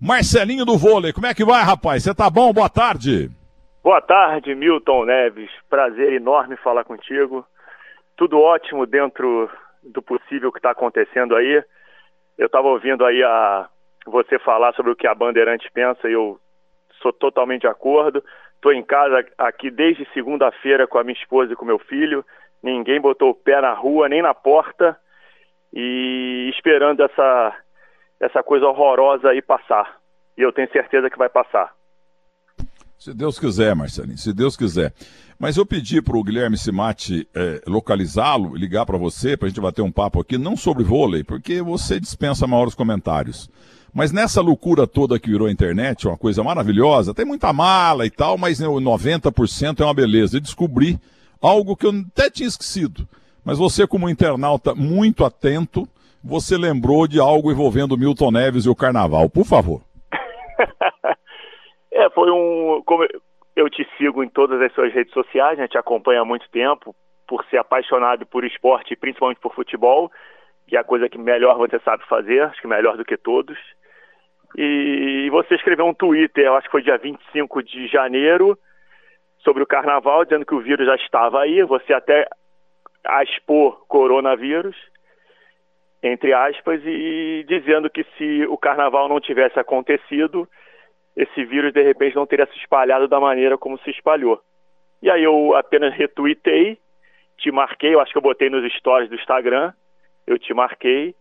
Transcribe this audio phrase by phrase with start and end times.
[0.00, 2.04] Marcelinho do vôlei, como é que vai, rapaz?
[2.04, 2.52] Você tá bom?
[2.52, 3.28] Boa tarde.
[3.82, 5.50] Boa tarde, Milton Neves.
[5.68, 7.44] Prazer enorme falar contigo.
[8.16, 9.50] Tudo ótimo dentro
[9.82, 11.64] do possível que está acontecendo aí.
[12.36, 13.68] Eu estava ouvindo aí a
[14.06, 16.38] você falar sobre o que a Bandeirante pensa e eu
[17.02, 18.22] sou totalmente de acordo.
[18.54, 22.24] Estou em casa aqui desde segunda-feira com a minha esposa e com meu filho.
[22.62, 24.96] Ninguém botou o pé na rua nem na porta
[25.72, 27.56] e esperando essa
[28.20, 29.98] essa coisa horrorosa aí passar.
[30.36, 31.72] E eu tenho certeza que vai passar.
[32.98, 34.92] Se Deus quiser, Marcelinho, se Deus quiser.
[35.38, 39.60] Mas eu pedi para o Guilherme Simati é, localizá-lo, ligar para você, para a gente
[39.60, 43.48] bater um papo aqui, não sobre vôlei, porque você dispensa maiores comentários.
[43.94, 48.10] Mas nessa loucura toda que virou a internet, uma coisa maravilhosa, tem muita mala e
[48.10, 50.36] tal, mas 90% é uma beleza.
[50.36, 50.98] E descobri
[51.40, 53.08] algo que eu até tinha esquecido.
[53.44, 55.88] Mas você, como internauta muito atento,
[56.28, 59.30] você lembrou de algo envolvendo Milton Neves e o Carnaval.
[59.30, 59.80] Por favor.
[61.90, 62.82] é, foi um.
[62.84, 63.06] Como
[63.56, 66.94] eu te sigo em todas as suas redes sociais, a gente acompanha há muito tempo,
[67.26, 70.12] por ser apaixonado por esporte, principalmente por futebol,
[70.66, 73.58] que é a coisa que melhor você sabe fazer, acho que melhor do que todos.
[74.56, 78.58] E você escreveu um Twitter, acho que foi dia 25 de janeiro,
[79.38, 82.28] sobre o carnaval, dizendo que o vírus já estava aí, você até
[83.22, 84.76] expor coronavírus
[86.02, 90.48] entre aspas, e dizendo que se o carnaval não tivesse acontecido,
[91.16, 94.40] esse vírus de repente não teria se espalhado da maneira como se espalhou.
[95.02, 96.78] E aí eu apenas retuitei,
[97.36, 99.72] te marquei, eu acho que eu botei nos stories do Instagram,
[100.26, 101.14] eu te marquei,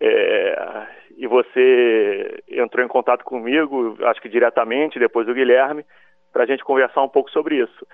[0.00, 5.84] é, e você entrou em contato comigo, acho que diretamente, depois do Guilherme,
[6.32, 7.86] para a gente conversar um pouco sobre isso.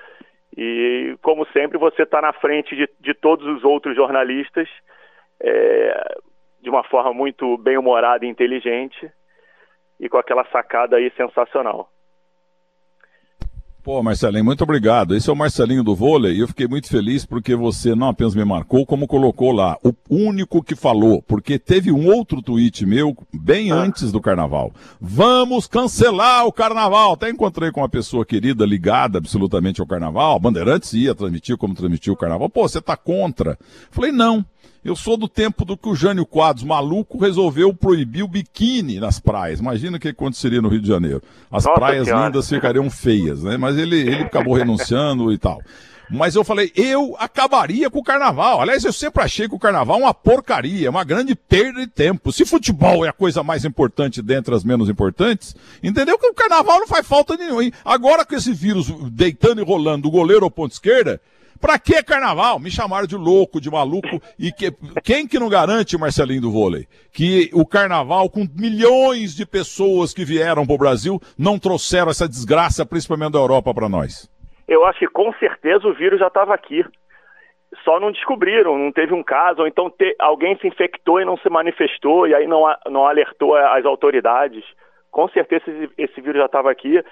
[0.56, 4.68] E, como sempre, você está na frente de, de todos os outros jornalistas
[5.40, 6.18] é,
[6.60, 9.10] de uma forma muito bem humorada e inteligente
[10.00, 11.88] e com aquela sacada aí sensacional.
[13.84, 15.14] Pô, Marcelinho, muito obrigado.
[15.14, 18.34] Esse é o Marcelinho do vôlei e eu fiquei muito feliz porque você não apenas
[18.34, 23.14] me marcou, como colocou lá, o único que falou, porque teve um outro tweet meu
[23.30, 23.74] bem ah.
[23.74, 24.72] antes do carnaval.
[24.98, 27.12] Vamos cancelar o carnaval.
[27.12, 30.40] Até encontrei com uma pessoa querida ligada absolutamente ao carnaval.
[30.40, 32.48] Bandeirantes ia transmitir como transmitiu o carnaval.
[32.48, 33.58] Pô, você tá contra?
[33.90, 34.42] Falei, não.
[34.84, 39.18] Eu sou do tempo do que o Jânio Quadros, maluco, resolveu proibir o biquíni nas
[39.18, 39.58] praias.
[39.58, 41.22] Imagina o que aconteceria no Rio de Janeiro.
[41.50, 42.26] As Nossa praias senhora.
[42.26, 43.56] lindas ficariam feias, né?
[43.56, 45.62] Mas ele, ele acabou renunciando e tal.
[46.10, 48.60] Mas eu falei, eu acabaria com o carnaval.
[48.60, 52.30] Aliás, eu sempre achei que o carnaval é uma porcaria, uma grande perda de tempo.
[52.30, 56.80] Se futebol é a coisa mais importante dentre as menos importantes, entendeu que o carnaval
[56.80, 57.70] não faz falta nenhuma.
[57.82, 61.18] Agora com esse vírus deitando e rolando do goleiro ao ponto esquerda,
[61.64, 62.60] Pra que carnaval?
[62.60, 64.20] Me chamaram de louco, de maluco.
[64.38, 64.70] E que,
[65.02, 70.26] quem que não garante, Marcelinho do vôlei, que o carnaval, com milhões de pessoas que
[70.26, 74.30] vieram pro Brasil, não trouxeram essa desgraça, principalmente da Europa, para nós?
[74.68, 76.84] Eu acho que com certeza o vírus já estava aqui.
[77.82, 81.38] Só não descobriram, não teve um caso, ou então te, alguém se infectou e não
[81.38, 84.62] se manifestou, e aí não, não alertou as autoridades.
[85.10, 87.02] Com certeza esse, esse vírus já estava aqui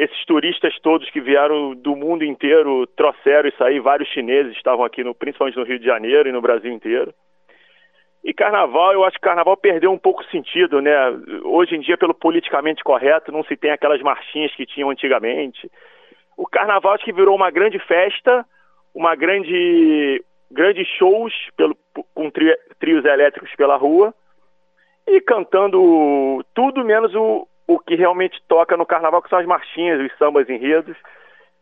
[0.00, 5.04] esses turistas todos que vieram do mundo inteiro trouxeram isso aí, vários chineses estavam aqui,
[5.04, 7.12] no, principalmente no Rio de Janeiro e no Brasil inteiro.
[8.24, 10.94] E carnaval, eu acho que carnaval perdeu um pouco o sentido, né?
[11.44, 15.70] Hoje em dia, pelo politicamente correto, não se tem aquelas marchinhas que tinham antigamente.
[16.34, 18.46] O carnaval acho que virou uma grande festa,
[18.94, 21.76] uma grande grandes shows pelo,
[22.14, 24.14] com tri, trios elétricos pela rua
[25.06, 30.00] e cantando tudo menos o, o que realmente toca no carnaval, que são as marchinhas,
[30.00, 30.96] os sambas enredos.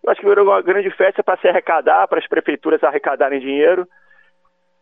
[0.03, 3.87] Eu acho que virou uma grande festa para se arrecadar, para as prefeituras arrecadarem dinheiro,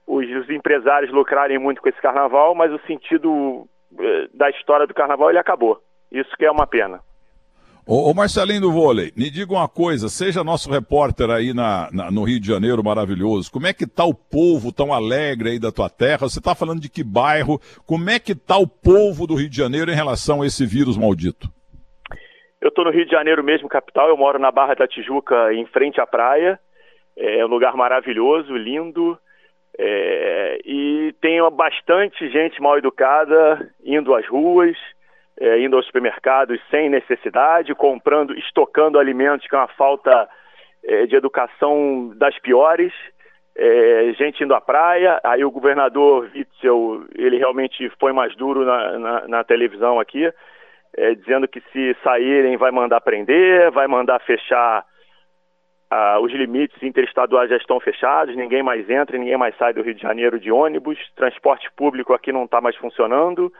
[0.07, 3.67] os, os, empresários lucrarem muito com esse carnaval, mas o sentido
[3.99, 5.81] eh, da história do carnaval ele acabou.
[6.13, 7.01] Isso que é uma pena.
[7.89, 12.11] Ô, ô, Marcelinho do vôlei, me diga uma coisa, seja nosso repórter aí na, na,
[12.11, 15.71] no Rio de Janeiro maravilhoso, como é que tá o povo tão alegre aí da
[15.71, 16.29] tua terra?
[16.29, 17.61] Você tá falando de que bairro?
[17.87, 20.99] Como é que tá o povo do Rio de Janeiro em relação a esse vírus
[20.99, 21.49] maldito?
[22.61, 25.65] Eu tô no Rio de Janeiro mesmo, capital, eu moro na Barra da Tijuca, em
[25.67, 26.59] frente à praia,
[27.17, 29.17] é um lugar maravilhoso, lindo,
[29.79, 34.77] é, e tem bastante gente mal educada indo às ruas,
[35.39, 40.29] é, indo aos supermercados sem necessidade, comprando, estocando alimentos com é a falta
[40.85, 42.93] é, de educação das piores,
[43.55, 48.99] é, gente indo à praia, aí o governador Witzel, ele realmente foi mais duro na,
[48.99, 50.31] na, na televisão aqui,
[50.97, 54.85] é, dizendo que se saírem vai mandar prender, vai mandar fechar
[55.91, 59.95] ah, os limites interestaduais já estão fechados, ninguém mais entra, ninguém mais sai do Rio
[59.95, 63.53] de Janeiro de ônibus, transporte público aqui não está mais funcionando,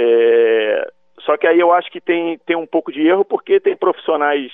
[0.00, 3.76] é, Só que aí eu acho que tem, tem um pouco de erro porque tem
[3.76, 4.50] profissionais,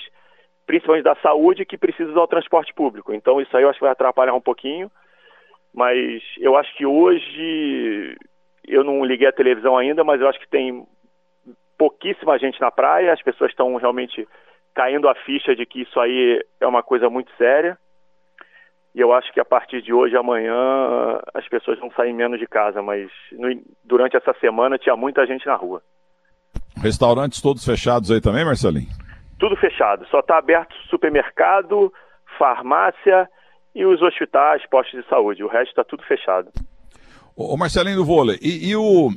[0.65, 3.13] principalmente da saúde, que precisam usar o transporte público.
[3.13, 4.91] Então isso aí eu acho que vai atrapalhar um pouquinho.
[5.73, 8.17] Mas eu acho que hoje
[8.67, 10.85] eu não liguei a televisão ainda, mas eu acho que tem
[11.77, 14.27] pouquíssima gente na praia, as pessoas estão realmente
[14.73, 17.77] caindo a ficha de que isso aí é uma coisa muito séria.
[18.97, 20.55] E eu acho que a partir de hoje, amanhã,
[21.31, 23.47] as pessoas vão sair menos de casa, mas no,
[23.83, 25.83] durante essa semana tinha muita gente na rua.
[26.81, 28.87] Restaurantes todos fechados aí também, Marcelinho?
[29.37, 30.03] Tudo fechado.
[30.07, 31.93] Só está aberto supermercado,
[32.39, 33.29] farmácia
[33.75, 35.43] e os hospitais, postos de saúde.
[35.43, 36.49] O resto está tudo fechado.
[37.35, 39.11] Ô, Marcelinho do vôlei, e, e, o,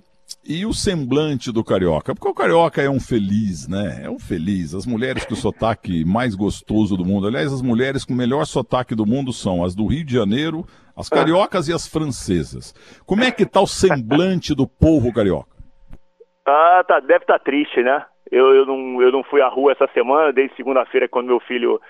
[0.44, 2.14] e o semblante do carioca?
[2.14, 4.04] Porque o carioca é um feliz, né?
[4.04, 4.74] É um feliz.
[4.74, 7.26] As mulheres com o sotaque mais gostoso do mundo.
[7.26, 10.64] Aliás, as mulheres com o melhor sotaque do mundo são as do Rio de Janeiro,
[10.96, 12.74] as cariocas e as francesas.
[13.06, 15.50] Como é que tá o semblante do povo carioca?
[16.46, 18.04] Ah, tá, deve estar tá triste, né?
[18.30, 21.80] Eu, eu, não, eu não fui à rua essa semana, desde segunda-feira, quando meu filho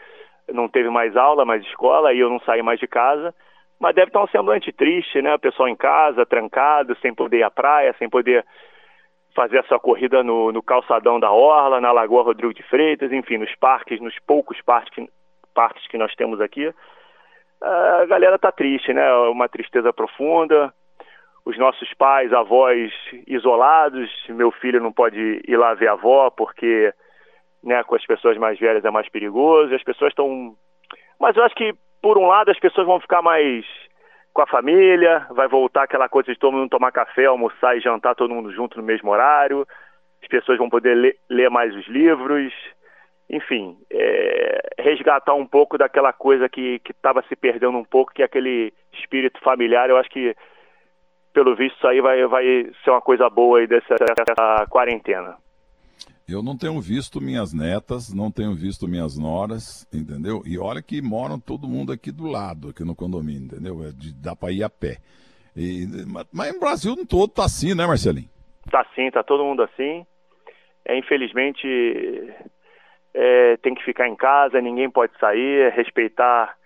[0.52, 3.32] não teve mais aula, mais escola, e eu não saí mais de casa
[3.80, 5.34] mas deve estar um semblante triste, né?
[5.34, 8.44] O pessoal em casa, trancado, sem poder ir à praia, sem poder
[9.34, 13.38] fazer a sua corrida no, no calçadão da Orla, na Lagoa Rodrigo de Freitas, enfim,
[13.38, 15.06] nos parques, nos poucos parques,
[15.54, 16.70] parques que nós temos aqui.
[17.62, 19.10] A galera tá triste, né?
[19.28, 20.72] Uma tristeza profunda.
[21.42, 22.92] Os nossos pais, avós
[23.26, 24.10] isolados.
[24.28, 26.92] Meu filho não pode ir lá ver a avó porque,
[27.64, 29.74] né, com as pessoas mais velhas é mais perigoso.
[29.74, 30.54] As pessoas estão.
[31.18, 33.64] Mas eu acho que por um lado, as pessoas vão ficar mais
[34.32, 38.14] com a família, vai voltar aquela coisa de todo mundo tomar café, almoçar e jantar
[38.14, 39.66] todo mundo junto no mesmo horário,
[40.22, 42.52] as pessoas vão poder ler, ler mais os livros,
[43.28, 48.24] enfim, é, resgatar um pouco daquela coisa que estava se perdendo um pouco, que é
[48.24, 49.88] aquele espírito familiar.
[49.88, 50.34] Eu acho que,
[51.32, 52.44] pelo visto, isso aí vai, vai
[52.84, 55.36] ser uma coisa boa aí dessa, dessa quarentena.
[56.30, 60.42] Eu não tenho visto minhas netas, não tenho visto minhas noras, entendeu?
[60.46, 63.82] E olha que moram todo mundo aqui do lado, aqui no condomínio, entendeu?
[63.84, 64.98] É de, dá para ir a pé.
[65.56, 65.86] E,
[66.32, 68.28] mas no Brasil todo tá assim, né, Marcelinho?
[68.70, 70.06] Tá sim, tá todo mundo assim.
[70.84, 71.66] É, infelizmente,
[73.14, 76.56] é, tem que ficar em casa, ninguém pode sair, é respeitar.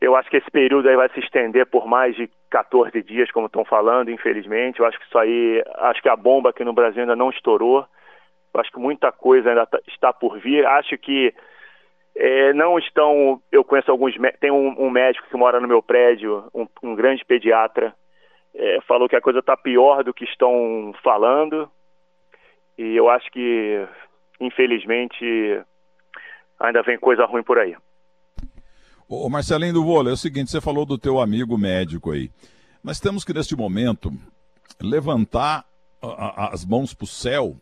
[0.00, 3.46] Eu acho que esse período aí vai se estender por mais de 14 dias, como
[3.46, 4.80] estão falando, infelizmente.
[4.80, 7.86] Eu acho que isso aí, acho que a bomba aqui no Brasil ainda não estourou.
[8.54, 10.64] Eu acho que muita coisa ainda tá, está por vir.
[10.64, 11.34] Acho que
[12.14, 13.42] é, não estão.
[13.50, 14.14] Eu conheço alguns.
[14.38, 17.92] Tem um, um, médico que mora no meu prédio, um, um grande pediatra,
[18.54, 21.68] é, falou que a coisa está pior do que estão falando.
[22.78, 23.86] E eu acho que,
[24.40, 25.24] infelizmente,
[26.60, 27.76] ainda vem coisa ruim por aí.
[29.08, 32.30] Ô Marcelinho do Vôlei, é o seguinte: você falou do teu amigo médico aí.
[32.82, 34.12] Nós temos que, neste momento,
[34.80, 35.64] levantar
[36.52, 37.56] as mãos para o céu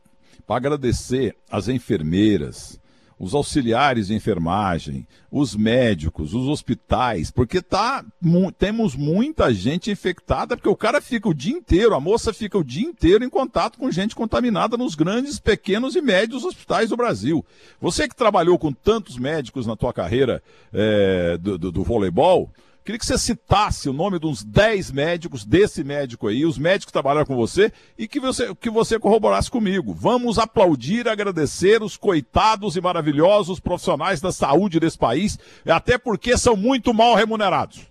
[0.46, 2.80] para agradecer as enfermeiras,
[3.22, 10.56] os auxiliares de enfermagem, os médicos, os hospitais, porque tá, mu temos muita gente infectada,
[10.56, 13.78] porque o cara fica o dia inteiro, a moça fica o dia inteiro em contato
[13.78, 17.46] com gente contaminada nos grandes, pequenos e médios hospitais do Brasil.
[17.80, 20.42] Você que trabalhou com tantos médicos na tua carreira
[20.72, 22.50] é, do, do, do voleibol,
[22.84, 26.86] Queria que você citasse o nome de uns 10 médicos, desse médico aí, os médicos
[26.86, 29.94] que trabalharam com você, e que você, que você corroborasse comigo.
[29.94, 36.56] Vamos aplaudir, agradecer os coitados e maravilhosos profissionais da saúde desse país, até porque são
[36.56, 37.88] muito mal remunerados.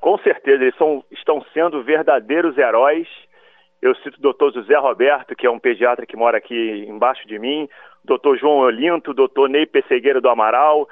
[0.00, 3.08] Com certeza, eles são, estão sendo verdadeiros heróis.
[3.82, 7.40] Eu cito o doutor José Roberto, que é um pediatra que mora aqui embaixo de
[7.40, 7.68] mim,
[8.04, 10.88] doutor João Olinto, doutor Ney Pessegueira do Amaral,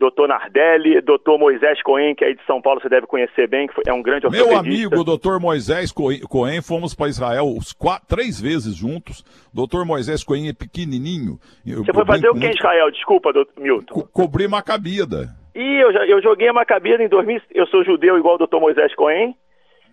[0.00, 3.74] doutor Nardelli, doutor Moisés Cohen, que é de São Paulo você deve conhecer bem, que
[3.86, 8.74] é um grande Meu amigo, doutor Moisés Cohen, fomos para Israel os quatro, três vezes
[8.74, 9.22] juntos.
[9.52, 11.38] Doutor Moisés Cohen é pequenininho.
[11.64, 12.90] Você foi fazer o que em Israel?
[12.90, 13.94] Desculpa, doutor Milton.
[13.94, 15.28] Co cobrir Macabida.
[15.54, 18.94] E eu, eu joguei a Macabida em 2000, eu sou judeu igual o doutor Moisés
[18.94, 19.36] Cohen,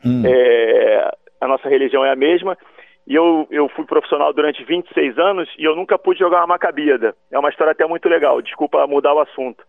[0.05, 0.23] hum.
[0.25, 1.11] é,
[1.41, 2.57] a nossa religião é a mesma.
[3.05, 7.15] E eu, eu fui profissional durante 26 anos e eu nunca pude jogar uma macabida.
[7.31, 9.63] É uma história até muito legal, desculpa mudar o assunto.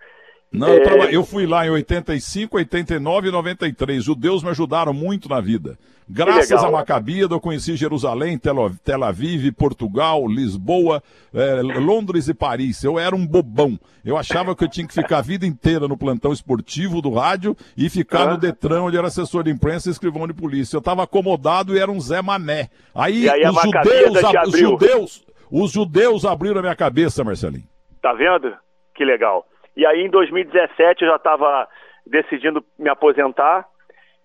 [0.51, 0.79] Não, é...
[0.79, 1.05] eu, traba...
[1.07, 4.03] eu, fui lá em 85, 89 e 93.
[4.03, 5.79] Judeus me ajudaram muito na vida.
[6.11, 11.03] Graças a Macabida, eu conheci Jerusalém, Tel Aviv, Portugal, Lisboa,
[11.35, 12.83] é, Londres e Paris.
[12.83, 13.79] Eu era um bobão.
[14.03, 17.55] Eu achava que eu tinha que ficar a vida inteira no plantão esportivo do rádio
[17.77, 18.31] e ficar ah.
[18.31, 20.77] no Detran, onde era assessor de imprensa e escrivão de polícia.
[20.77, 22.71] Eu estava acomodado e era um Zé Mané.
[22.95, 27.69] Aí, aí os, judeus, os, judeus, os judeus abriram a minha cabeça, Marcelinho.
[28.01, 28.57] Tá vendo?
[28.95, 29.47] Que legal.
[29.79, 31.69] E aí em 2017 eu já estava
[32.05, 33.65] decidindo me aposentar.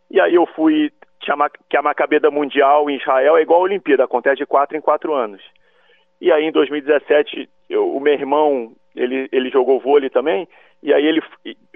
[0.09, 0.91] E aí eu fui,
[1.69, 5.13] que a Macabeda Mundial em Israel é igual a Olimpíada, acontece de quatro em quatro
[5.13, 5.43] anos.
[6.19, 10.47] E aí em 2017 eu, o meu irmão ele, ele jogou vôlei também
[10.81, 11.21] e aí ele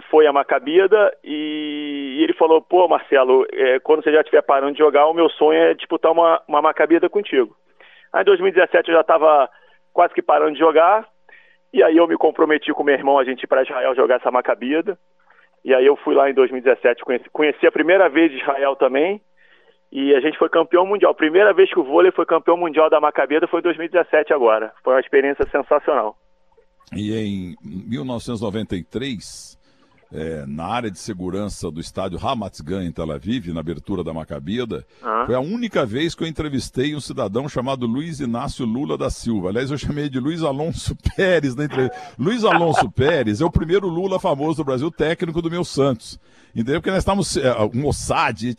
[0.10, 4.72] foi a Macabida e, e ele falou, pô Marcelo, é, quando você já estiver parando
[4.72, 6.74] de jogar, o meu sonho é disputar uma, uma
[7.12, 7.55] contigo.
[8.12, 9.48] Aí em 2017 eu já estava
[9.93, 11.07] quase que parando de jogar
[11.74, 14.32] e aí eu me comprometi com meu irmão a gente ir para Israel jogar essa
[14.32, 14.98] Macabida.
[15.64, 19.22] E aí eu fui lá em 2017, conheci, conheci a primeira vez Israel também
[19.92, 21.14] e a gente foi campeão mundial.
[21.16, 24.74] Primeira vez que o vôlei foi campeão mundial da Macabeda foi em 2017 agora.
[24.84, 26.18] Foi uma experiência sensacional.
[26.96, 29.57] E em 1993,
[30.12, 34.14] é, na área de segurança do estádio Ramat Gan em Tel Aviv, na abertura da
[34.14, 35.24] Macabida, ah.
[35.26, 39.50] foi a única vez que eu entrevistei um cidadão chamado Luiz Inácio Lula da Silva.
[39.50, 41.98] Aliás, eu chamei de Luiz Alonso Pérez na entrevista.
[42.18, 46.20] Luiz Alonso Pérez é o primeiro Lula famoso do Brasil, técnico do meu Santos.
[46.56, 46.80] Entendeu?
[46.80, 48.56] Porque nós estávamos, é, um Mossad,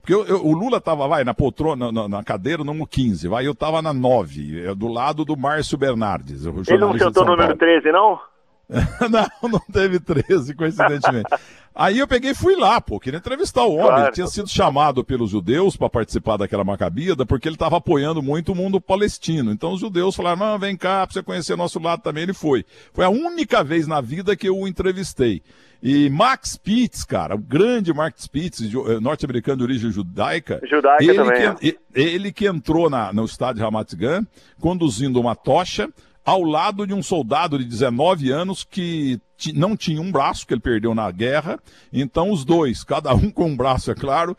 [0.00, 3.44] porque eu, eu, o Lula estava, vai, na poltrona, na, na, cadeira número 15, vai,
[3.44, 6.44] eu estava na 9, é, do lado do Márcio Bernardes.
[6.44, 8.20] Ele não sentou no número 13, não?
[9.10, 11.28] não, não teve 13, coincidentemente.
[11.74, 13.86] Aí eu peguei e fui lá, pô, queria entrevistar o homem.
[13.86, 14.02] Claro.
[14.04, 18.52] Ele tinha sido chamado pelos judeus para participar daquela macabida, porque ele estava apoiando muito
[18.52, 19.52] o mundo palestino.
[19.52, 22.24] Então os judeus falaram: não, vem cá, para você conhecer nosso lado também.
[22.24, 22.64] Ele foi.
[22.92, 25.42] Foi a única vez na vida que eu o entrevistei.
[25.82, 30.60] E Max Pitts, cara, o grande Max Pitts, eh, norte-americano de origem judaica.
[30.68, 31.54] Judaica ele também.
[31.54, 31.76] Que, é.
[31.94, 34.26] ele que entrou na, no estádio Ramat Gan,
[34.60, 35.88] conduzindo uma tocha
[36.24, 39.20] ao lado de um soldado de 19 anos que
[39.54, 41.58] não tinha um braço, que ele perdeu na guerra.
[41.92, 44.36] Então, os dois, cada um com um braço, é claro,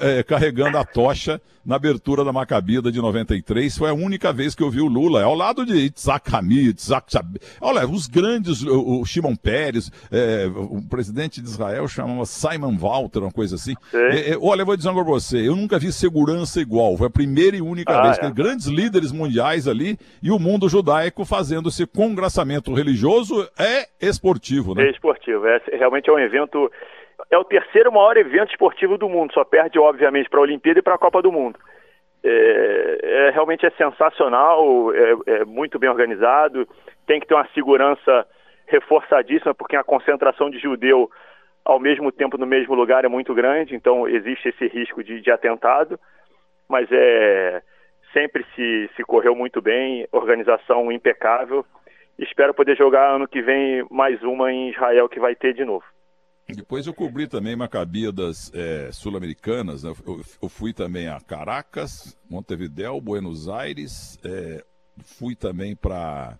[0.00, 3.76] é, carregando a tocha na abertura da Macabida de 93.
[3.76, 7.06] Foi a única vez que eu vi o Lula, ao lado de Itzhak Hamid, Itzhak
[7.60, 13.20] Olha, os grandes, o, o Shimon Peres, é, o presidente de Israel chamava Simon Walter,
[13.20, 13.74] uma coisa assim.
[13.92, 16.96] É, é, olha, eu vou dizer uma coisa pra você, eu nunca vi segurança igual.
[16.96, 18.30] Foi a primeira e única ah, vez que é.
[18.30, 23.88] grandes líderes mundiais ali e o mundo judaico fazendo esse congraçamento religioso é
[24.40, 24.86] esportivo, né?
[24.86, 26.70] É esportivo, é, realmente é um evento
[27.30, 30.82] é o terceiro maior evento esportivo do mundo, só perde, obviamente, para a Olimpíada e
[30.82, 31.58] para a Copa do Mundo.
[32.22, 36.66] É, é, realmente é sensacional, é, é, muito bem organizado,
[37.06, 38.26] tem que ter uma segurança
[38.66, 41.10] reforçadíssima, porque a concentração de judeu
[41.64, 45.30] ao mesmo tempo no mesmo lugar é muito grande, então existe esse risco de, de
[45.30, 45.98] atentado,
[46.68, 47.62] mas é
[48.12, 51.64] sempre se, se correu muito bem, organização impecável.
[52.20, 55.84] Espero poder jogar ano que vem mais uma em Israel que vai ter de novo.
[56.54, 59.84] Depois eu cobri também Macabidas é, sul-americanas.
[59.84, 59.92] Né?
[60.06, 64.18] Eu, eu, fui também a Caracas, Montevideo, Buenos Aires.
[64.24, 64.62] É,
[65.02, 66.36] fui também para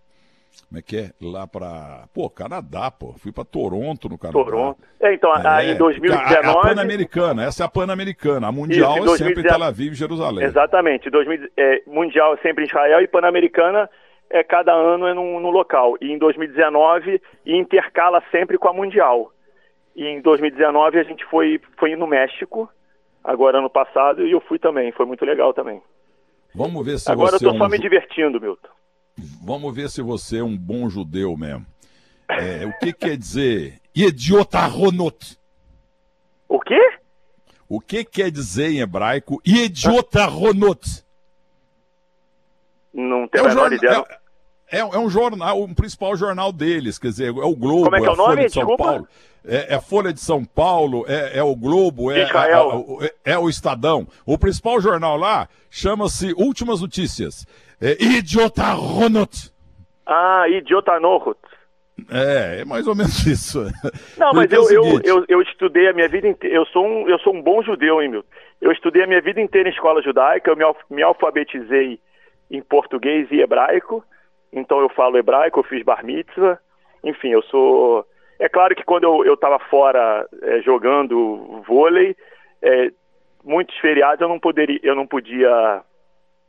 [0.68, 1.10] como é que é?
[1.20, 3.14] Lá para, pô, Canadá, pô.
[3.18, 4.44] Fui para Toronto, no Canadá.
[4.44, 4.80] Toronto.
[5.00, 6.34] É, então, é, em 2019...
[6.34, 8.48] A, a Pan-Americana, essa é a Pan-Americana.
[8.48, 9.22] A Mundial Isso, 2019...
[9.22, 10.44] é sempre em Tel Aviv e Jerusalém.
[10.44, 11.08] Exatamente.
[11.08, 13.88] 2000, é, mundial é sempre em Israel e Pan-Americana
[14.30, 15.96] é cada ano é num, num local.
[16.00, 19.32] E em 2019 intercala sempre com a Mundial.
[19.96, 22.70] E em 2019 a gente foi, foi no México,
[23.24, 25.82] agora ano passado, e eu fui também, foi muito legal também.
[26.54, 27.44] Vamos ver se agora você.
[27.44, 27.68] Agora eu tô é só um...
[27.68, 28.68] me divertindo, Milton.
[29.44, 31.66] Vamos ver se você é um bom judeu mesmo.
[32.28, 35.36] É, o que quer dizer idiotarronot?
[36.48, 36.80] O quê?
[37.68, 41.04] O que quer dizer em hebraico idiotarronot?
[42.92, 44.04] Não tenho é a menor ideia.
[44.70, 47.96] É, é, é, um jornal, um principal jornal deles, quer dizer, é o Globo, Como
[47.96, 48.46] é, que é, o nome?
[48.46, 48.84] de São Desculpa.
[48.84, 49.08] Paulo.
[49.44, 54.06] É, é Folha de São Paulo, é, é o Globo, é, é, é, o Estadão.
[54.26, 57.46] O principal jornal lá chama-se Últimas Notícias.
[57.80, 59.50] É Idiotarronot.
[60.06, 61.36] Ah, Idiotarnot.
[62.10, 63.64] É, é mais ou menos isso.
[64.18, 66.56] Não, mas eu, eu, eu, eu, estudei a minha vida inteira.
[66.56, 68.24] Eu sou um, eu sou um bom judeu, hein, meu?
[68.60, 71.98] Eu estudei a minha vida inteira em escola judaica, eu me, me alfabetizei
[72.50, 74.04] em português e hebraico.
[74.52, 76.58] Então eu falo hebraico, eu fiz bar mitzvah.
[77.04, 78.06] Enfim, eu sou.
[78.38, 82.16] É claro que quando eu estava fora é, jogando vôlei,
[82.62, 82.90] é,
[83.44, 85.82] muitos feriados eu não poderia, eu não podia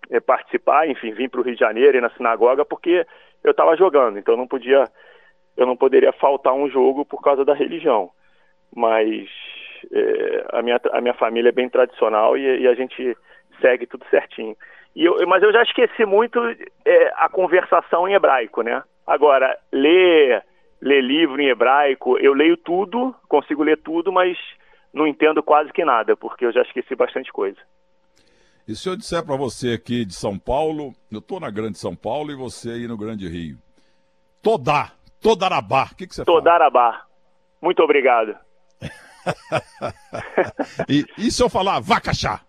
[0.09, 3.05] é, participar, enfim, vim para o Rio de Janeiro e na sinagoga porque
[3.43, 4.85] eu estava jogando, então eu não podia,
[5.57, 8.09] eu não poderia faltar um jogo por causa da religião.
[8.73, 9.27] Mas
[9.91, 13.17] é, a, minha, a minha família é bem tradicional e, e a gente
[13.61, 14.55] segue tudo certinho.
[14.95, 16.39] Eu, mas eu já esqueci muito
[16.85, 18.83] é, a conversação em hebraico, né?
[19.07, 20.43] Agora, ler,
[20.81, 24.37] ler livro em hebraico, eu leio tudo, consigo ler tudo, mas
[24.93, 27.57] não entendo quase que nada, porque eu já esqueci bastante coisa.
[28.67, 31.95] E se eu disser para você aqui de São Paulo, eu estou na Grande São
[31.95, 33.57] Paulo e você aí no Grande Rio.
[34.41, 34.91] Todá,
[35.21, 36.91] Todarabá, o que, que você Todarabá.
[36.91, 37.05] fala?
[37.61, 38.35] Muito obrigado.
[40.89, 42.41] e, e se eu falar vacaxá?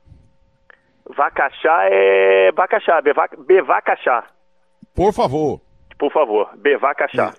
[1.09, 4.25] Vacaxá é Bacaxá, Bevacaxá.
[4.95, 5.61] Por favor.
[5.99, 7.33] Por favor, Bevá Cachá.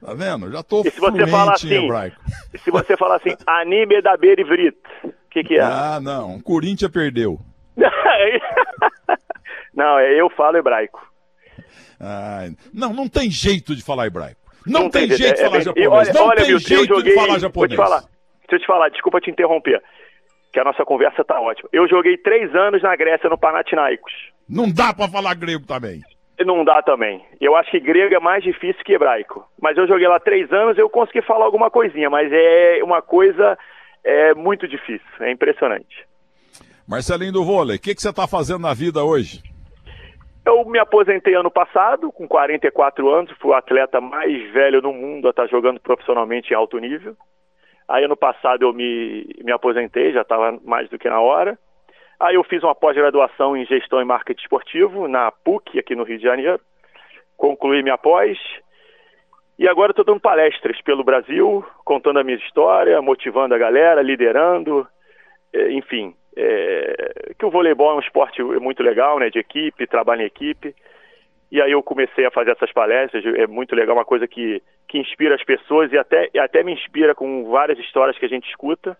[0.00, 0.50] Tá vendo?
[0.50, 2.16] Já tô e se você falar assim, hebraico.
[2.58, 5.62] Se você falar assim, anime da Berivrit, o que que é?
[5.62, 6.40] Ah, não.
[6.40, 7.38] Corinthians perdeu.
[9.72, 11.00] não, é eu falo hebraico.
[12.00, 14.40] Ah, não, não tem jeito de falar hebraico.
[14.66, 15.88] Não, não tem, tem, jeito de é, falar é, japonês.
[15.88, 17.76] Olha, não olha, tem jeito joguei, de falar japonês.
[17.76, 19.80] Vou te falar, deixa eu te falar, desculpa te interromper,
[20.52, 21.68] que a nossa conversa tá ótima.
[21.72, 24.12] Eu joguei três anos na Grécia no Panathinaikos.
[24.48, 26.00] Não dá para falar grego também.
[26.44, 27.24] Não dá também.
[27.40, 29.46] Eu acho que grego é mais difícil que hebraico.
[29.60, 33.56] Mas eu joguei lá três anos, eu consegui falar alguma coisinha, mas é uma coisa
[34.04, 36.06] é muito difícil, é impressionante.
[36.88, 39.40] Marcelinho do vôlei, o que, que você está fazendo na vida hoje?
[40.44, 45.28] Eu me aposentei ano passado, com 44 anos, fui o atleta mais velho no mundo
[45.28, 47.16] a estar tá jogando profissionalmente em alto nível.
[47.88, 51.58] Aí ano passado eu me, me aposentei, já estava mais do que na hora.
[52.18, 56.18] Aí eu fiz uma pós-graduação em gestão e marketing esportivo na PUC, aqui no Rio
[56.18, 56.60] de Janeiro.
[57.36, 58.38] Concluí minha pós.
[59.58, 64.86] E agora estou dando palestras pelo Brasil, contando a minha história, motivando a galera, liderando,
[65.52, 70.22] eh, enfim, é, que o voleibol é um esporte muito legal, né, de equipe, trabalho
[70.22, 70.74] em equipe.
[71.50, 74.98] E aí eu comecei a fazer essas palestras, é muito legal, uma coisa que, que
[74.98, 78.46] inspira as pessoas e até, e até me inspira com várias histórias que a gente
[78.46, 78.94] escuta.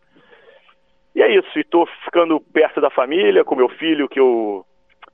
[1.14, 4.64] E é isso, estou ficando perto da família, com meu filho, que eu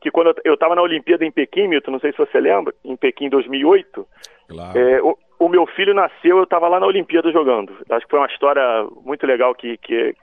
[0.01, 2.97] que quando eu estava na Olimpíada em Pequim, Milton, não sei se você lembra, em
[2.97, 4.07] Pequim 2008,
[4.49, 4.79] claro.
[4.79, 7.77] é, o, o, meu filho nasceu, eu estava lá na Olimpíada jogando.
[7.91, 8.63] Acho que foi uma história
[9.05, 10.15] muito legal que, que,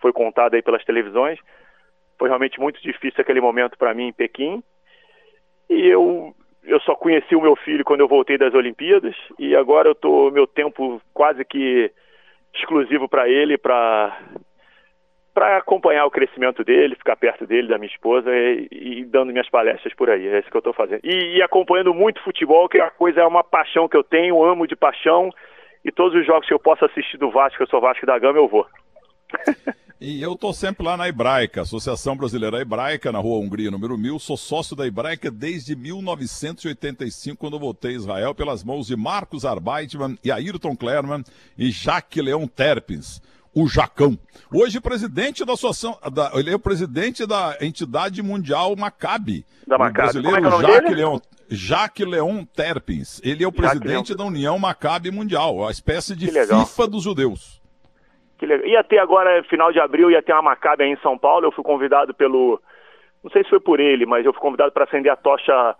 [0.00, 1.38] foi contada aí pelas televisões.
[2.18, 4.60] Foi realmente muito difícil aquele momento para mim em Pequim.
[5.70, 6.34] E eu
[6.66, 10.30] eu só conheci o meu filho quando eu voltei das Olimpíadas e agora eu tô
[10.30, 11.90] meu tempo quase que
[12.54, 14.16] exclusivo para ele, para
[15.34, 19.50] para acompanhar o crescimento dele, ficar perto dele, da minha esposa e, e dando minhas
[19.50, 20.28] palestras por aí.
[20.28, 21.00] É isso que eu estou fazendo.
[21.02, 24.64] E, e, acompanhando muito futebol, que a coisa é uma paixão que eu tenho, amo
[24.64, 25.30] de paixão.
[25.84, 28.38] E todos os jogos que eu posso assistir do Vasco, eu sou Vasco da Gama,
[28.38, 28.64] eu vou.
[30.06, 34.18] E eu tô sempre lá na Hebraica, Associação Brasileira Hebraica, na Rua Hungria, número 1000.
[34.18, 40.18] Sou sócio da Hebraica desde 1985, quando voltei a Israel, pelas mãos de Marcos Arbeitman
[40.22, 41.24] e Ayrton Klerman
[41.56, 43.22] e Jacques Leon Terpins,
[43.54, 44.18] o Jacão.
[44.52, 49.46] Hoje presidente da associação, da, ele é o presidente da entidade mundial Maccabi.
[49.66, 50.20] Da Maccabi.
[50.20, 51.18] brasileiro é, é Jacques Leon,
[51.48, 53.20] Jacques Leon Terpins.
[53.24, 57.63] Ele é o presidente da União Maccabi Mundial, a espécie de FIFA dos judeus.
[58.38, 58.66] Que legal.
[58.66, 61.46] Ia ter agora, final de abril, ia ter uma Maccabi aí em São Paulo.
[61.46, 62.60] Eu fui convidado pelo.
[63.22, 65.76] Não sei se foi por ele, mas eu fui convidado para acender a tocha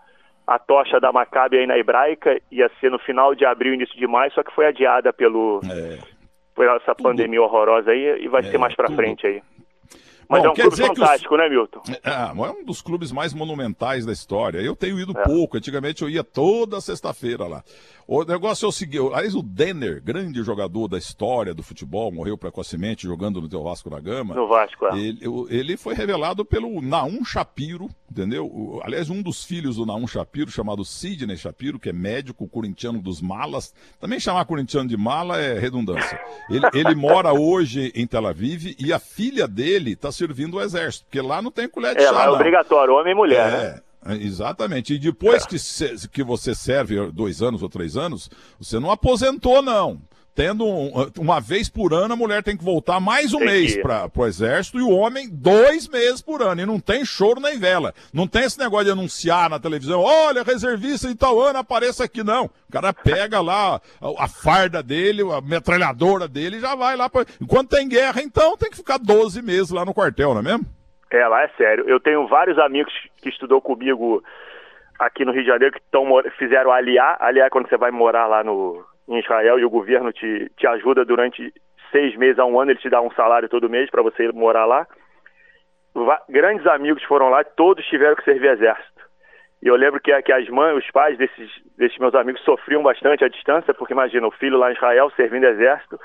[0.47, 2.39] a tocha da Maccabi aí na Hebraica.
[2.51, 5.59] Ia ser no final de abril, início de maio, só que foi adiada pelo.
[5.69, 5.99] É.
[6.53, 7.09] Por essa tudo.
[7.09, 9.41] pandemia horrorosa aí e vai é, ser mais para frente aí.
[10.29, 11.39] Mas Bom, é um clube fantástico, os...
[11.39, 11.81] né, Milton?
[12.03, 14.59] É, é, um dos clubes mais monumentais da história.
[14.59, 15.23] Eu tenho ido é.
[15.23, 17.63] pouco, antigamente eu ia toda sexta-feira lá.
[18.07, 22.37] O negócio é o seguinte, aliás, o Denner, grande jogador da história do futebol, morreu
[22.37, 24.35] precocemente jogando no teu Vasco da Gama.
[24.35, 24.99] No Vasco, é.
[24.99, 28.45] Ele, ele foi revelado pelo Naum Shapiro, entendeu?
[28.45, 33.01] O, aliás, um dos filhos do Naum Shapiro, chamado Sidney Shapiro, que é médico corintiano
[33.01, 33.73] dos malas.
[33.99, 36.19] Também chamar corintiano de mala é redundância.
[36.47, 41.05] Ele, ele mora hoje em Tel Aviv e a filha dele está servindo o exército,
[41.05, 42.21] porque lá não tem colher de é, chá.
[42.21, 43.57] É, é obrigatório, homem e mulher, é.
[43.57, 43.81] né?
[44.13, 44.93] Exatamente.
[44.93, 49.61] E depois que, se, que você serve dois anos ou três anos, você não aposentou,
[49.61, 50.01] não.
[50.35, 53.77] Tendo um, uma vez por ano, a mulher tem que voltar mais um tem mês
[53.77, 56.59] para o exército e o homem dois meses por ano.
[56.59, 57.93] E não tem choro nem vela.
[58.11, 62.21] Não tem esse negócio de anunciar na televisão: olha, reservista de tal ano, apareça aqui.
[62.21, 62.45] Não.
[62.67, 67.09] O cara pega lá a, a farda dele, a metralhadora dele e já vai lá.
[67.09, 67.25] Pra...
[67.39, 70.65] Enquanto tem guerra, então tem que ficar 12 meses lá no quartel, não é mesmo?
[71.11, 71.85] É, lá é sério.
[71.87, 74.23] Eu tenho vários amigos que estudou comigo
[74.99, 76.05] aqui no Rio de Janeiro que tão,
[76.37, 77.17] fizeram aliar.
[77.19, 80.67] Aliar é quando você vai morar lá no, em Israel e o governo te, te
[80.67, 81.53] ajuda durante
[81.91, 84.65] seis meses a um ano, ele te dá um salário todo mês para você morar
[84.65, 84.87] lá.
[85.93, 88.95] Va grandes amigos foram lá, todos tiveram que servir exército.
[89.63, 93.23] E eu lembro que, que as mães, os pais desses, desses meus amigos sofriam bastante
[93.23, 95.99] à distância, porque imagina, o filho lá em Israel servindo exército,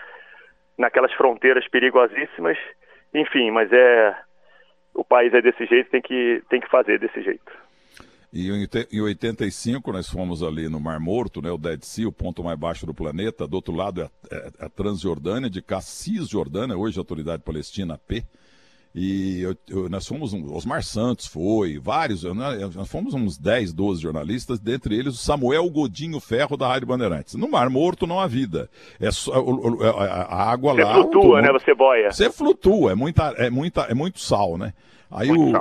[0.79, 2.57] naquelas fronteiras perigosíssimas.
[3.13, 4.15] Enfim, mas é
[4.95, 7.53] o país é desse jeito, tem que, tem que fazer desse jeito.
[8.33, 8.49] E
[8.93, 12.57] em 85 nós fomos ali no Mar Morto, né, o Dead Sea, o ponto mais
[12.57, 13.47] baixo do planeta.
[13.47, 17.99] Do outro lado é, é, é a Transjordânia, de Cassis, Jordânia, hoje a Autoridade Palestina,
[17.99, 18.23] P.
[18.93, 24.03] E eu, eu, nós fomos, um, Osmar Santos foi, vários, nós fomos uns 10, 12
[24.03, 27.35] jornalistas, dentre eles o Samuel Godinho Ferro da Rádio Bandeirantes.
[27.35, 28.69] No Mar Morto não há vida.
[28.99, 30.95] É só, a, a, água você lá.
[30.95, 31.53] Você flutua, né?
[31.53, 32.11] Você boia.
[32.11, 34.73] Você flutua, é, muita, é, muita, é muito sal, né?
[35.11, 35.53] Aí o,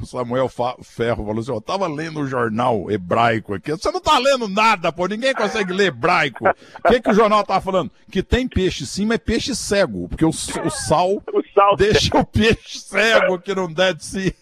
[0.00, 3.70] o, Samuel Ferro falou assim: eu tava lendo o jornal hebraico aqui.
[3.70, 6.48] Você não tá lendo nada, pô, ninguém consegue ler hebraico.
[6.48, 7.90] O que, que o jornal tava falando?
[8.10, 12.24] Que tem peixe sim, mas peixe cego, porque o, o sal, o sal deixa o
[12.24, 14.34] peixe cego que não deve se.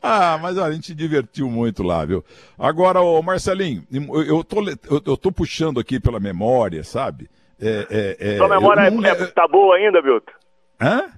[0.00, 2.24] Ah, mas a gente divertiu muito lá, viu?
[2.56, 3.84] Agora, ô Marcelinho,
[4.28, 4.62] eu tô,
[5.04, 7.28] eu tô puxando aqui pela memória, sabe?
[7.60, 9.04] É, é, é, Sua memória não...
[9.04, 10.32] é, tá boa ainda, Milton?
[10.80, 11.08] Hã?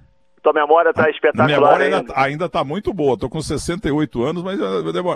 [0.47, 1.45] Tua memória está espetacular.
[1.45, 3.15] A memória ainda, ainda está muito boa.
[3.15, 4.57] Estou com 68 anos, mas,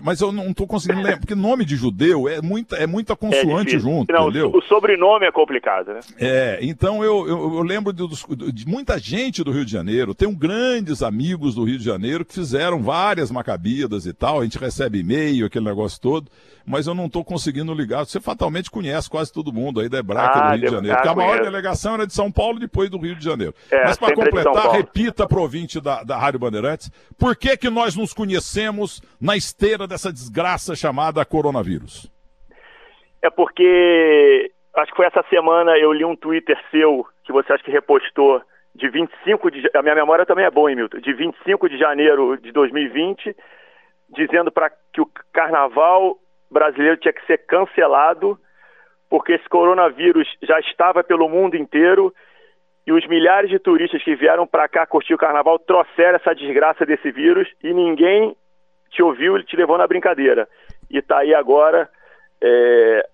[0.03, 1.19] mas eu não estou conseguindo lembrar.
[1.19, 4.51] Porque nome de judeu é muita, é muita consoante é junto, não, entendeu?
[4.53, 6.01] O sobrenome é complicado, né?
[6.19, 8.05] É, então eu, eu, eu lembro de,
[8.51, 10.13] de, muita gente do Rio de Janeiro.
[10.13, 14.41] Tenho grandes amigos do Rio de Janeiro que fizeram várias macabidas e tal.
[14.41, 16.29] A gente recebe e-mail, aquele negócio todo
[16.65, 18.05] mas eu não estou conseguindo ligar.
[18.05, 21.09] Você fatalmente conhece quase todo mundo aí da Hebraica ah, do Rio de Janeiro, porque
[21.09, 21.51] a maior conheço.
[21.51, 23.53] delegação era de São Paulo, depois do Rio de Janeiro.
[23.71, 27.95] É, mas para completar, repita para ouvinte da, da Rádio Bandeirantes, por que, que nós
[27.95, 32.11] nos conhecemos na esteira dessa desgraça chamada coronavírus?
[33.21, 37.63] É porque, acho que foi essa semana, eu li um Twitter seu, que você acha
[37.63, 38.41] que repostou,
[38.73, 39.69] de 25 de...
[39.75, 40.99] A minha memória também é boa, hein, Milton?
[40.99, 43.35] De 25 de janeiro de 2020,
[44.09, 46.17] dizendo para que o carnaval
[46.51, 48.37] brasileiro tinha que ser cancelado,
[49.09, 52.13] porque esse coronavírus já estava pelo mundo inteiro
[52.85, 56.85] e os milhares de turistas que vieram para cá curtir o carnaval trouxeram essa desgraça
[56.85, 58.35] desse vírus e ninguém
[58.89, 60.47] te ouviu e te levou na brincadeira.
[60.89, 61.89] E está aí agora,
[62.41, 63.07] é,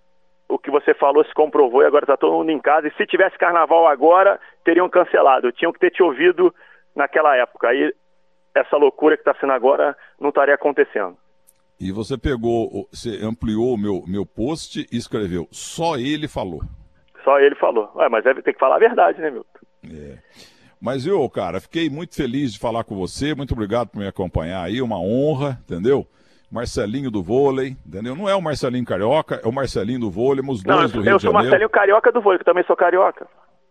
[0.47, 2.87] o que você falou se comprovou e agora está todo mundo em casa.
[2.87, 5.51] E se tivesse carnaval agora, teriam cancelado.
[5.51, 6.53] Tinham que ter te ouvido
[6.95, 7.67] naquela época.
[7.69, 7.93] Aí
[8.55, 11.17] essa loucura que está sendo agora não estaria acontecendo.
[11.79, 16.61] E você pegou, você ampliou o meu, meu post e escreveu, só ele falou.
[17.23, 17.91] Só ele falou.
[17.95, 19.59] Ué, mas deve ter que falar a verdade, né, Milton?
[19.85, 20.17] É.
[20.79, 23.35] Mas eu, cara, fiquei muito feliz de falar com você.
[23.35, 24.81] Muito obrigado por me acompanhar aí.
[24.81, 26.07] Uma honra, entendeu?
[26.49, 28.15] Marcelinho do vôlei, entendeu?
[28.15, 31.03] Não é o Marcelinho Carioca, é o Marcelinho do vôlei, os Não, dois do Rio
[31.03, 31.15] de Janeiro.
[31.15, 33.27] Eu sou Marcelinho Carioca do vôlei, que também sou carioca.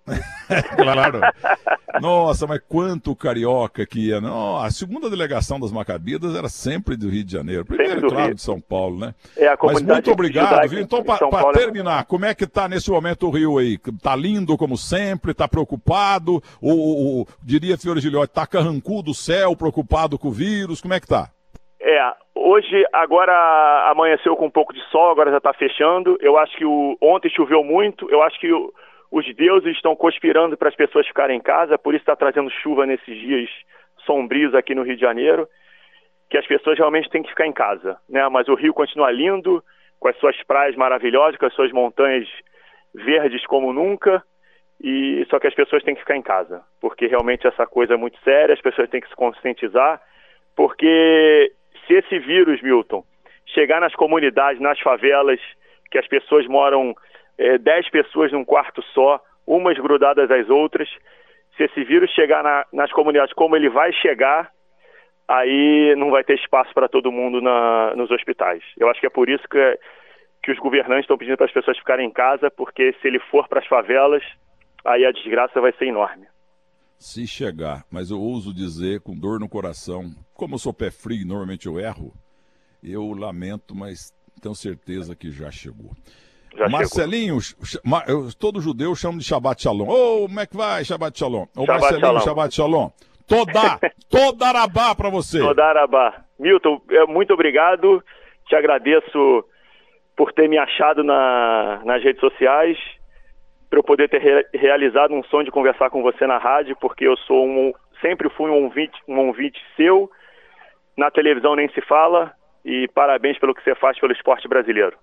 [0.76, 1.20] claro.
[2.00, 4.20] Nossa, mas quanto carioca que ia.
[4.20, 7.64] Não, a segunda delegação das Macabidas era sempre do Rio de Janeiro.
[7.64, 8.34] Primeiro, claro, Rio.
[8.34, 9.14] de São Paulo, né?
[9.36, 10.80] É a mas muito obrigado, viu?
[10.80, 13.78] Então, para é terminar, como é que tá nesse momento o Rio aí?
[14.02, 15.34] Tá lindo como sempre?
[15.34, 16.42] Tá preocupado?
[16.60, 20.80] Ou, ou diria Fiore Gilhote, tá carrancudo o céu, preocupado com o vírus?
[20.80, 21.30] Como é que tá?
[21.80, 26.16] É, hoje, agora amanheceu com um pouco de sol, agora já está fechando.
[26.20, 28.10] Eu acho que o, ontem choveu muito.
[28.10, 28.72] Eu acho que o,
[29.16, 32.84] os deuses estão conspirando para as pessoas ficarem em casa, por isso está trazendo chuva
[32.84, 33.48] nesses dias
[34.04, 35.48] sombrios aqui no Rio de Janeiro,
[36.28, 38.28] que as pessoas realmente têm que ficar em casa, né?
[38.28, 39.64] Mas o Rio continua lindo,
[39.98, 42.28] com as suas praias maravilhosas, com as suas montanhas
[42.94, 44.22] verdes como nunca,
[44.82, 47.96] e só que as pessoas têm que ficar em casa, porque realmente essa coisa é
[47.96, 49.98] muito séria, as pessoas têm que se conscientizar,
[50.54, 51.50] porque
[51.86, 53.02] se esse vírus, Milton,
[53.46, 55.40] chegar nas comunidades, nas favelas,
[55.90, 56.94] que as pessoas moram
[57.38, 60.88] é, 10 pessoas num quarto só, umas grudadas às outras.
[61.56, 64.50] Se esse vírus chegar na, nas comunidades como ele vai chegar,
[65.28, 68.62] aí não vai ter espaço para todo mundo na, nos hospitais.
[68.76, 69.78] Eu acho que é por isso que,
[70.42, 73.48] que os governantes estão pedindo para as pessoas ficarem em casa, porque se ele for
[73.48, 74.22] para as favelas,
[74.84, 76.26] aí a desgraça vai ser enorme.
[76.98, 81.26] Se chegar, mas eu ouso dizer com dor no coração, como eu sou pé frio,
[81.26, 82.12] normalmente eu erro,
[82.82, 85.90] eu lamento, mas tenho certeza que já chegou.
[86.56, 88.28] Já Marcelinho, chegou.
[88.38, 89.88] todo judeu chama de Shabbat Shalom.
[89.88, 91.46] Ô, oh, como é que vai, Shabbat Shalom?
[91.56, 92.20] Ô, Marcelinho, Shalom.
[92.20, 92.90] Shabbat Shalom.
[93.26, 95.40] Toda, toda Arabá para você.
[95.40, 96.22] Toda Arabá.
[96.38, 98.02] Milton, muito obrigado.
[98.46, 99.44] Te agradeço
[100.16, 102.78] por ter me achado na, nas redes sociais,
[103.68, 107.06] para eu poder ter re, realizado um sonho de conversar com você na rádio, porque
[107.06, 110.10] eu sou um, sempre fui um ouvinte, um ouvinte seu.
[110.96, 112.32] Na televisão nem se fala.
[112.64, 114.96] E parabéns pelo que você faz pelo esporte brasileiro.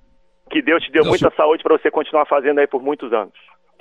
[0.50, 1.36] Que Deus te dê muita se...
[1.36, 3.34] saúde para você continuar fazendo aí por muitos anos.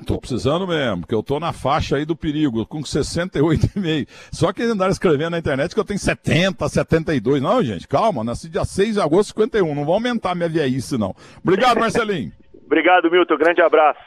[0.06, 4.08] Tô precisando mesmo, porque eu tô na faixa aí do perigo, com 68,5.
[4.32, 7.40] Só que andaram escrevendo na internet que eu tenho 70, 72.
[7.40, 9.74] Não, gente, calma, nasci dia 6 de agosto 51.
[9.74, 11.14] Não vou aumentar minha viehice, não.
[11.42, 12.32] Obrigado, Marcelinho.
[12.66, 13.36] Obrigado, Milton.
[13.36, 14.00] Grande abraço.